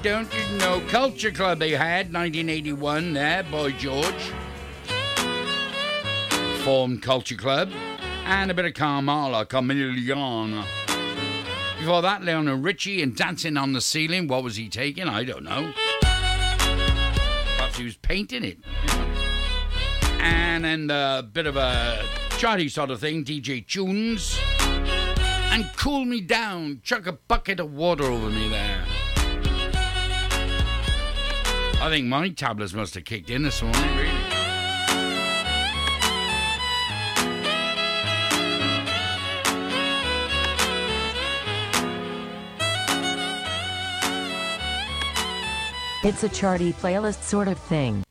don't 0.04 0.28
you 0.34 0.58
know? 0.58 0.82
Culture 0.88 1.30
Club 1.30 1.58
they 1.58 1.70
had, 1.70 2.12
1981 2.12 3.14
there, 3.14 3.42
Boy 3.44 3.72
George. 3.72 4.32
Formed 6.62 7.00
Culture 7.00 7.36
Club. 7.36 7.72
And 8.26 8.50
a 8.50 8.54
bit 8.54 8.66
of 8.66 8.74
Carmela, 8.74 9.46
Carmeliana. 9.46 10.66
Before 11.78 12.02
that, 12.02 12.22
Lionel 12.22 12.58
Richie 12.58 13.00
and 13.00 13.16
Dancing 13.16 13.56
on 13.56 13.72
the 13.72 13.80
Ceiling. 13.80 14.28
What 14.28 14.44
was 14.44 14.56
he 14.56 14.68
taking? 14.68 15.08
I 15.08 15.24
don't 15.24 15.42
know. 15.42 15.72
Perhaps 16.02 17.78
he 17.78 17.84
was 17.84 17.96
painting 17.96 18.44
it. 18.44 18.58
And 20.20 20.66
then 20.66 20.90
a 20.90 21.22
bit 21.22 21.46
of 21.46 21.56
a 21.56 22.04
charty 22.32 22.70
sort 22.70 22.90
of 22.90 23.00
thing, 23.00 23.24
DJ 23.24 23.66
Tunes. 23.66 24.38
And 24.60 25.64
Cool 25.76 26.04
Me 26.04 26.20
Down, 26.20 26.82
chuck 26.82 27.06
a 27.06 27.12
bucket 27.12 27.58
of 27.58 27.72
water 27.72 28.04
over 28.04 28.28
me 28.28 28.50
there. 28.50 28.83
I 31.84 31.90
think 31.90 32.06
my 32.06 32.30
tablets 32.30 32.72
must 32.72 32.94
have 32.94 33.04
kicked 33.04 33.28
in 33.28 33.42
this 33.42 33.60
morning, 33.60 33.96
really. 33.98 34.10
It's 46.04 46.24
a 46.24 46.30
charty 46.30 46.72
playlist 46.72 47.22
sort 47.22 47.48
of 47.48 47.58
thing. 47.58 48.02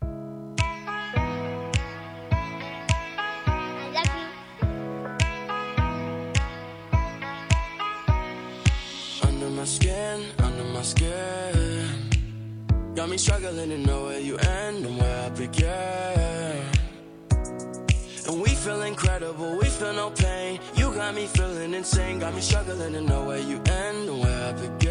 got 22.19 22.33
me 22.33 22.41
struggling 22.41 22.93
to 22.93 23.01
know 23.01 23.23
where 23.23 23.39
you 23.39 23.57
end 23.65 24.09
and 24.09 24.19
where 24.19 24.49
I 24.49 24.51
begin. 24.53 24.82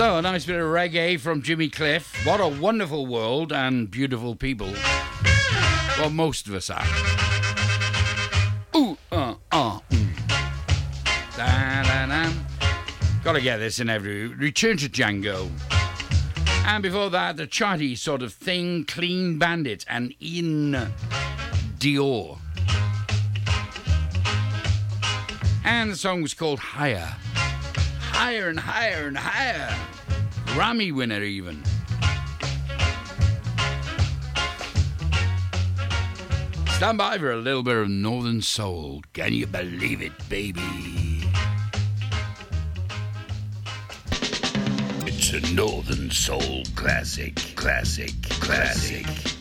So, 0.00 0.16
a 0.16 0.22
nice 0.22 0.46
bit 0.46 0.56
of 0.56 0.64
reggae 0.64 1.20
from 1.20 1.42
Jimmy 1.42 1.68
Cliff. 1.68 2.24
What 2.24 2.40
a 2.40 2.48
wonderful 2.48 3.04
world 3.04 3.52
and 3.52 3.90
beautiful 3.90 4.34
people. 4.34 4.72
Well, 5.98 6.08
most 6.08 6.48
of 6.48 6.54
us 6.54 6.70
are. 6.70 6.86
Ooh, 8.74 8.96
uh, 9.12 9.34
uh, 9.52 9.78
mm. 9.90 10.26
da, 11.36 11.82
da, 11.82 12.06
da. 12.06 12.32
Gotta 13.22 13.42
get 13.42 13.58
this 13.58 13.78
in 13.78 13.90
every. 13.90 14.28
Return 14.28 14.78
to 14.78 14.88
Django. 14.88 15.50
And 16.64 16.82
before 16.82 17.10
that, 17.10 17.36
the 17.36 17.46
charty 17.46 17.94
sort 17.94 18.22
of 18.22 18.32
thing, 18.32 18.86
Clean 18.86 19.38
Bandit 19.38 19.84
and 19.86 20.14
Iann 20.18 20.92
Dior. 21.78 22.38
And 25.62 25.90
the 25.90 25.96
song 25.96 26.22
was 26.22 26.32
called 26.32 26.58
Higher. 26.58 27.16
Higher 28.00 28.48
and 28.48 28.60
higher 28.60 29.06
and 29.06 29.18
higher. 29.18 29.89
Grammy 30.54 30.92
winner, 30.92 31.22
even. 31.22 31.62
Stand 36.80 36.98
by 36.98 37.18
for 37.18 37.30
a 37.30 37.36
little 37.36 37.62
bit 37.62 37.76
of 37.76 37.88
Northern 37.88 38.42
Soul. 38.42 39.02
Can 39.12 39.32
you 39.32 39.46
believe 39.46 40.02
it, 40.02 40.12
baby? 40.28 40.60
It's 45.06 45.32
a 45.32 45.54
Northern 45.54 46.10
Soul 46.10 46.64
classic, 46.74 47.36
classic, 47.54 48.12
classic. 48.40 49.04
classic. 49.04 49.39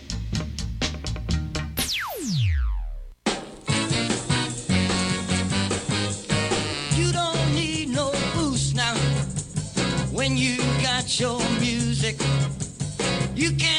You 13.39 13.51
can't. 13.51 13.78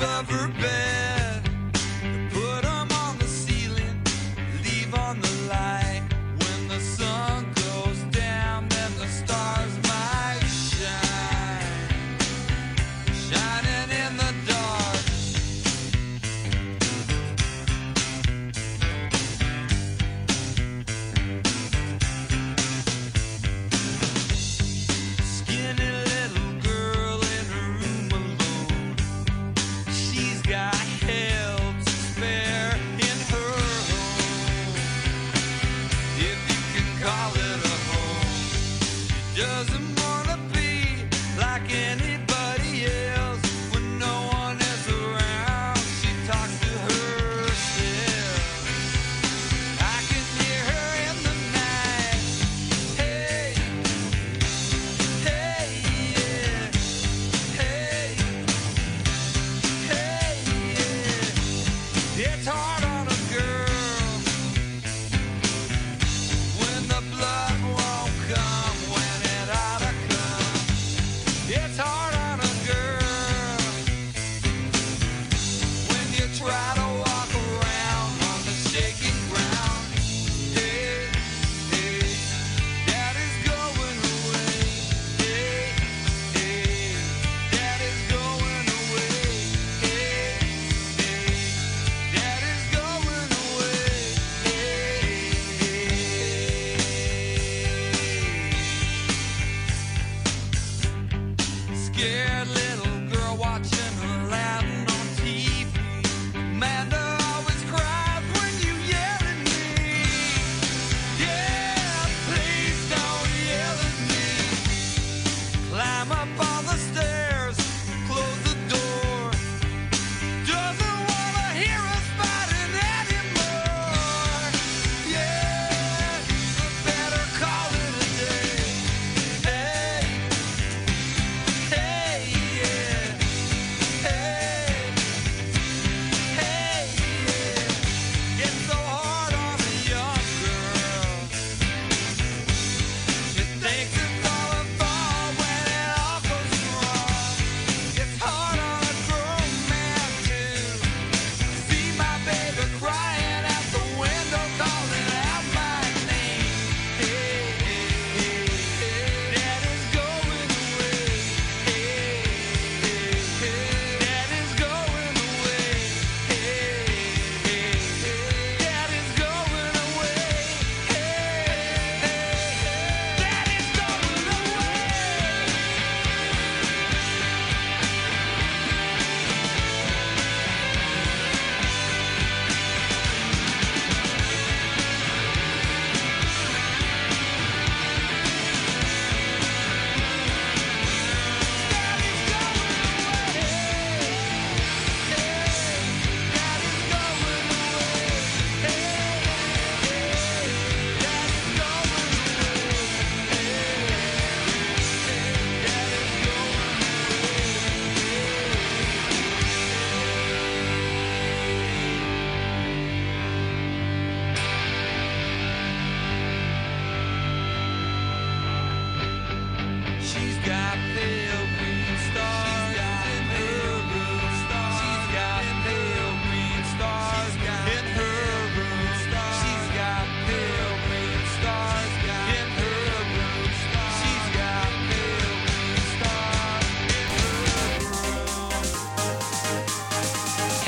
ever 0.00 0.47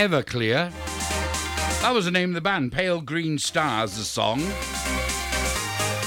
Everclear. 0.01 0.73
That 1.83 1.93
was 1.93 2.07
the 2.07 2.11
name 2.11 2.31
of 2.31 2.35
the 2.35 2.41
band, 2.41 2.73
Pale 2.73 3.03
Green 3.03 3.37
Stars, 3.37 3.99
the 3.99 4.05
song. 4.05 4.41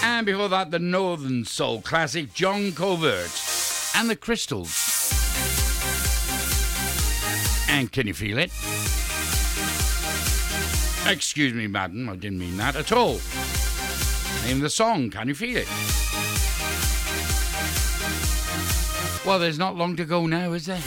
And 0.02 0.26
before 0.26 0.50
that, 0.50 0.72
the 0.72 0.80
Northern 0.80 1.46
Soul 1.46 1.80
classic, 1.82 2.34
John 2.34 2.72
Covert 2.72 3.30
and 3.96 4.10
the 4.10 4.16
Crystals. 4.16 4.72
And 7.70 7.92
can 7.92 8.08
you 8.08 8.16
feel 8.16 8.40
it? 8.40 8.52
Excuse 11.08 11.54
me, 11.54 11.68
madam, 11.68 12.10
I 12.10 12.16
didn't 12.16 12.40
mean 12.40 12.58
that 12.58 12.76
at 12.76 12.92
all. 12.92 13.20
Name 14.44 14.60
the 14.60 14.72
song, 14.72 15.12
can 15.12 15.28
you 15.28 15.36
feel 15.36 15.58
it? 15.58 15.68
Well, 19.24 19.38
there's 19.38 19.60
not 19.60 19.76
long 19.76 19.96
to 19.98 20.06
go 20.06 20.26
now, 20.26 20.54
is 20.54 20.66
there? 20.66 20.82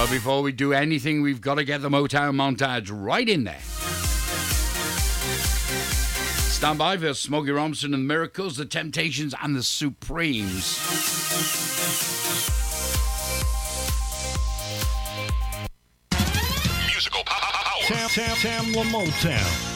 But 0.00 0.08
before 0.10 0.40
we 0.40 0.52
do 0.52 0.72
anything, 0.72 1.20
we've 1.20 1.42
got 1.42 1.56
to 1.56 1.64
get 1.64 1.82
the 1.82 1.90
Motown 1.90 2.34
montage 2.34 2.88
right 2.90 3.28
in 3.28 3.44
there. 3.44 3.60
Stand 6.48 6.78
by 6.78 6.96
for 6.96 7.12
Smokey 7.12 7.50
Robinson 7.50 7.92
and 7.92 8.04
the 8.04 8.08
Miracles, 8.08 8.56
the 8.56 8.64
Temptations, 8.64 9.34
and 9.42 9.54
the 9.54 9.62
Supremes. 9.62 10.78
Tam 17.86 18.08
tam 18.08 18.36
tam, 18.36 18.72
La 18.72 18.84
Motown. 18.84 19.69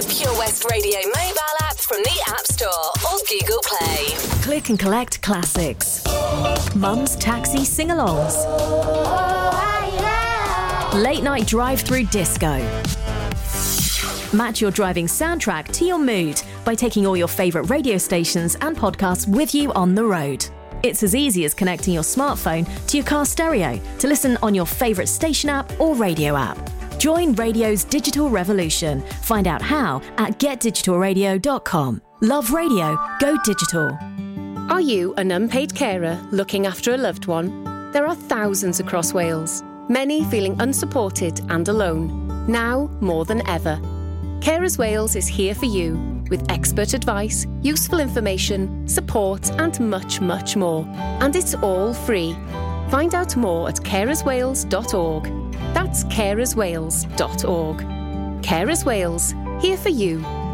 the 0.00 0.14
Pure 0.14 0.38
West 0.38 0.64
Radio 0.70 0.98
mobile 0.98 1.56
app 1.62 1.76
from 1.76 1.98
the 2.02 2.24
App 2.28 2.46
Store 2.46 2.68
or 3.04 3.18
Google 3.28 3.60
Play. 3.62 4.06
Click 4.42 4.70
and 4.70 4.78
collect 4.78 5.20
classics. 5.20 6.02
Mum's 6.74 7.16
taxi 7.16 7.64
sing 7.66 7.88
alongs. 7.88 8.34
Late 10.94 11.22
night 11.22 11.46
drive 11.46 11.82
through 11.82 12.04
disco. 12.04 12.58
Match 14.34 14.62
your 14.62 14.70
driving 14.70 15.06
soundtrack 15.06 15.70
to 15.72 15.84
your 15.84 15.98
mood 15.98 16.40
by 16.64 16.74
taking 16.74 17.06
all 17.06 17.16
your 17.16 17.28
favourite 17.28 17.68
radio 17.68 17.98
stations 17.98 18.56
and 18.62 18.76
podcasts 18.76 19.28
with 19.28 19.54
you 19.54 19.70
on 19.74 19.94
the 19.94 20.04
road. 20.04 20.46
It's 20.82 21.02
as 21.02 21.14
easy 21.14 21.44
as 21.44 21.52
connecting 21.52 21.92
your 21.92 22.04
smartphone 22.04 22.66
to 22.86 22.96
your 22.96 23.04
car 23.04 23.26
stereo 23.26 23.78
to 23.98 24.08
listen 24.08 24.38
on 24.42 24.54
your 24.54 24.66
favourite 24.66 25.08
station 25.08 25.50
app 25.50 25.78
or 25.78 25.94
radio 25.94 26.36
app. 26.36 26.69
Join 27.00 27.32
radio's 27.32 27.82
digital 27.82 28.28
revolution. 28.28 29.00
Find 29.22 29.48
out 29.48 29.62
how 29.62 30.02
at 30.18 30.38
getdigitalradio.com. 30.38 32.02
Love 32.20 32.52
radio, 32.52 32.98
go 33.18 33.38
digital. 33.42 33.96
Are 34.68 34.82
you 34.82 35.14
an 35.14 35.30
unpaid 35.30 35.74
carer 35.74 36.20
looking 36.30 36.66
after 36.66 36.92
a 36.92 36.98
loved 36.98 37.24
one? 37.24 37.64
There 37.92 38.06
are 38.06 38.14
thousands 38.14 38.80
across 38.80 39.14
Wales, 39.14 39.62
many 39.88 40.24
feeling 40.24 40.60
unsupported 40.60 41.40
and 41.48 41.66
alone, 41.68 42.46
now 42.46 42.90
more 43.00 43.24
than 43.24 43.48
ever. 43.48 43.76
Carers 44.40 44.76
Wales 44.76 45.16
is 45.16 45.26
here 45.26 45.54
for 45.54 45.64
you 45.64 45.96
with 46.28 46.44
expert 46.50 46.92
advice, 46.92 47.46
useful 47.62 48.00
information, 48.00 48.86
support, 48.86 49.50
and 49.52 49.80
much, 49.80 50.20
much 50.20 50.54
more. 50.54 50.84
And 51.22 51.34
it's 51.34 51.54
all 51.54 51.94
free. 51.94 52.34
Find 52.90 53.14
out 53.14 53.36
more 53.36 53.70
at 53.70 53.76
carerswales.org. 53.76 55.49
That's 55.90 56.04
carerswales.org. 56.04 57.78
Carers 58.42 58.84
Wales, 58.84 59.34
here 59.60 59.76
for 59.76 59.88
you 59.88 60.24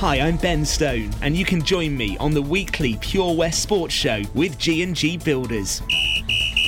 Hi, 0.00 0.20
I'm 0.20 0.38
Ben 0.38 0.64
Stone, 0.64 1.10
and 1.20 1.36
you 1.36 1.44
can 1.44 1.62
join 1.62 1.94
me 1.94 2.16
on 2.16 2.32
the 2.32 2.40
weekly 2.40 2.96
Pure 3.02 3.34
West 3.34 3.62
Sports 3.62 3.92
Show 3.92 4.22
with 4.34 4.56
G&G 4.56 5.18
Builders. 5.18 5.82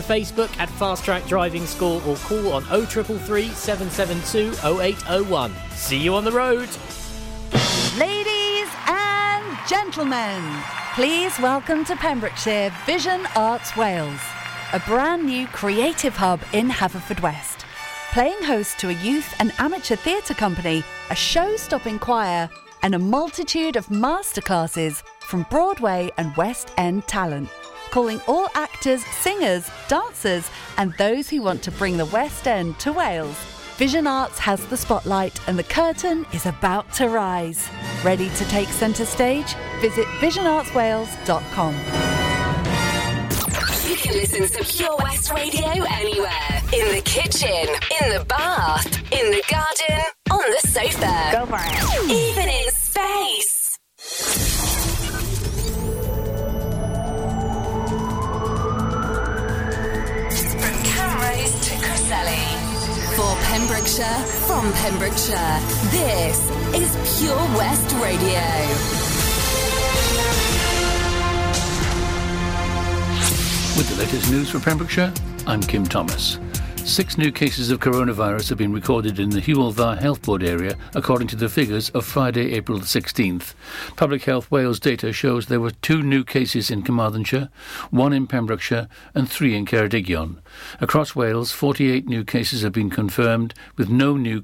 Facebook 0.00 0.56
at 0.58 0.68
Fast 0.70 1.04
Track 1.04 1.26
Driving 1.26 1.66
School 1.66 2.02
or 2.06 2.16
call 2.16 2.52
on 2.52 2.62
0333 2.62 3.48
772 3.48 4.52
0801. 4.80 5.52
See 5.72 5.98
you 5.98 6.14
on 6.14 6.24
the 6.24 6.32
road. 6.32 6.68
Ladies 7.98 8.68
and 8.86 9.58
gentlemen, 9.68 10.42
please 10.94 11.38
welcome 11.40 11.84
to 11.84 11.96
Pembrokeshire 11.96 12.72
Vision 12.84 13.26
Arts 13.34 13.76
Wales, 13.76 14.20
a 14.72 14.80
brand 14.80 15.24
new 15.24 15.46
creative 15.48 16.16
hub 16.16 16.40
in 16.52 16.68
Haverfordwest. 16.68 17.64
Playing 18.12 18.42
host 18.42 18.78
to 18.78 18.88
a 18.88 19.02
youth 19.02 19.34
and 19.40 19.52
amateur 19.58 19.96
theatre 19.96 20.34
company, 20.34 20.82
a 21.10 21.14
show 21.14 21.56
stopping 21.56 21.98
choir, 21.98 22.48
and 22.82 22.94
a 22.94 22.98
multitude 22.98 23.76
of 23.76 23.86
masterclasses 23.88 25.02
from 25.20 25.44
Broadway 25.50 26.10
and 26.18 26.36
West 26.36 26.70
End 26.76 27.06
talent. 27.06 27.48
Calling 27.90 28.20
all 28.26 28.48
actors, 28.54 29.04
singers, 29.06 29.68
dancers, 29.88 30.50
and 30.76 30.92
those 30.98 31.28
who 31.28 31.42
want 31.42 31.62
to 31.62 31.70
bring 31.70 31.96
the 31.96 32.06
West 32.06 32.46
End 32.46 32.78
to 32.80 32.92
Wales. 32.92 33.36
Vision 33.76 34.06
Arts 34.06 34.38
has 34.38 34.64
the 34.66 34.76
spotlight 34.76 35.38
and 35.48 35.58
the 35.58 35.64
curtain 35.64 36.24
is 36.32 36.46
about 36.46 36.90
to 36.94 37.08
rise. 37.08 37.68
Ready 38.02 38.30
to 38.30 38.44
take 38.46 38.68
centre 38.68 39.04
stage? 39.04 39.54
Visit 39.80 40.06
visionartswales.com. 40.20 41.74
You 43.88 43.96
can 43.96 44.14
listen 44.14 44.48
to 44.48 44.64
Pure 44.64 44.96
West 44.96 45.30
Radio 45.30 45.84
anywhere. 45.90 46.62
In 46.72 46.94
the 46.94 47.02
kitchen, 47.04 47.68
in 48.02 48.18
the 48.18 48.24
bath, 48.26 48.86
in 49.12 49.30
the 49.30 49.42
garden, 49.50 50.04
on 50.30 50.50
the 50.50 50.60
sofa. 50.66 51.28
Go 51.32 51.46
for 51.46 51.58
it. 51.60 52.10
Even 52.10 52.48
in 52.48 52.70
space. 52.72 53.78
To 61.26 61.32
Cresselly. 61.32 62.38
For 63.16 63.34
Pembrokeshire, 63.50 64.06
from 64.46 64.72
Pembrokeshire, 64.74 65.58
this 65.90 66.38
is 66.72 67.18
Pure 67.18 67.36
West 67.56 67.92
Radio. 67.96 68.40
With 73.76 73.88
the 73.88 73.96
latest 73.96 74.30
news 74.30 74.50
for 74.50 74.60
Pembrokeshire, 74.60 75.12
I'm 75.48 75.62
Kim 75.62 75.84
Thomas. 75.84 76.38
Six 76.86 77.18
new 77.18 77.32
cases 77.32 77.72
of 77.72 77.80
coronavirus 77.80 78.48
have 78.50 78.58
been 78.58 78.72
recorded 78.72 79.18
in 79.18 79.30
the 79.30 79.40
Hywel 79.40 79.74
Dda 79.74 79.98
Health 79.98 80.22
Board 80.22 80.44
area, 80.44 80.76
according 80.94 81.26
to 81.28 81.36
the 81.36 81.48
figures 81.48 81.90
of 81.90 82.06
Friday, 82.06 82.52
April 82.52 82.78
the 82.78 82.84
16th. 82.84 83.54
Public 83.96 84.22
Health 84.22 84.48
Wales 84.52 84.78
data 84.78 85.12
shows 85.12 85.46
there 85.46 85.60
were 85.60 85.72
two 85.72 86.00
new 86.00 86.22
cases 86.22 86.70
in 86.70 86.84
Carmarthenshire, 86.84 87.50
one 87.90 88.12
in 88.12 88.28
Pembrokeshire, 88.28 88.86
and 89.16 89.28
three 89.28 89.56
in 89.56 89.66
Ceredigion. 89.66 90.36
Across 90.80 91.16
Wales, 91.16 91.50
48 91.50 92.06
new 92.06 92.24
cases 92.24 92.62
have 92.62 92.72
been 92.72 92.88
confirmed, 92.88 93.52
with 93.76 93.90
no 93.90 94.16
new 94.16 94.40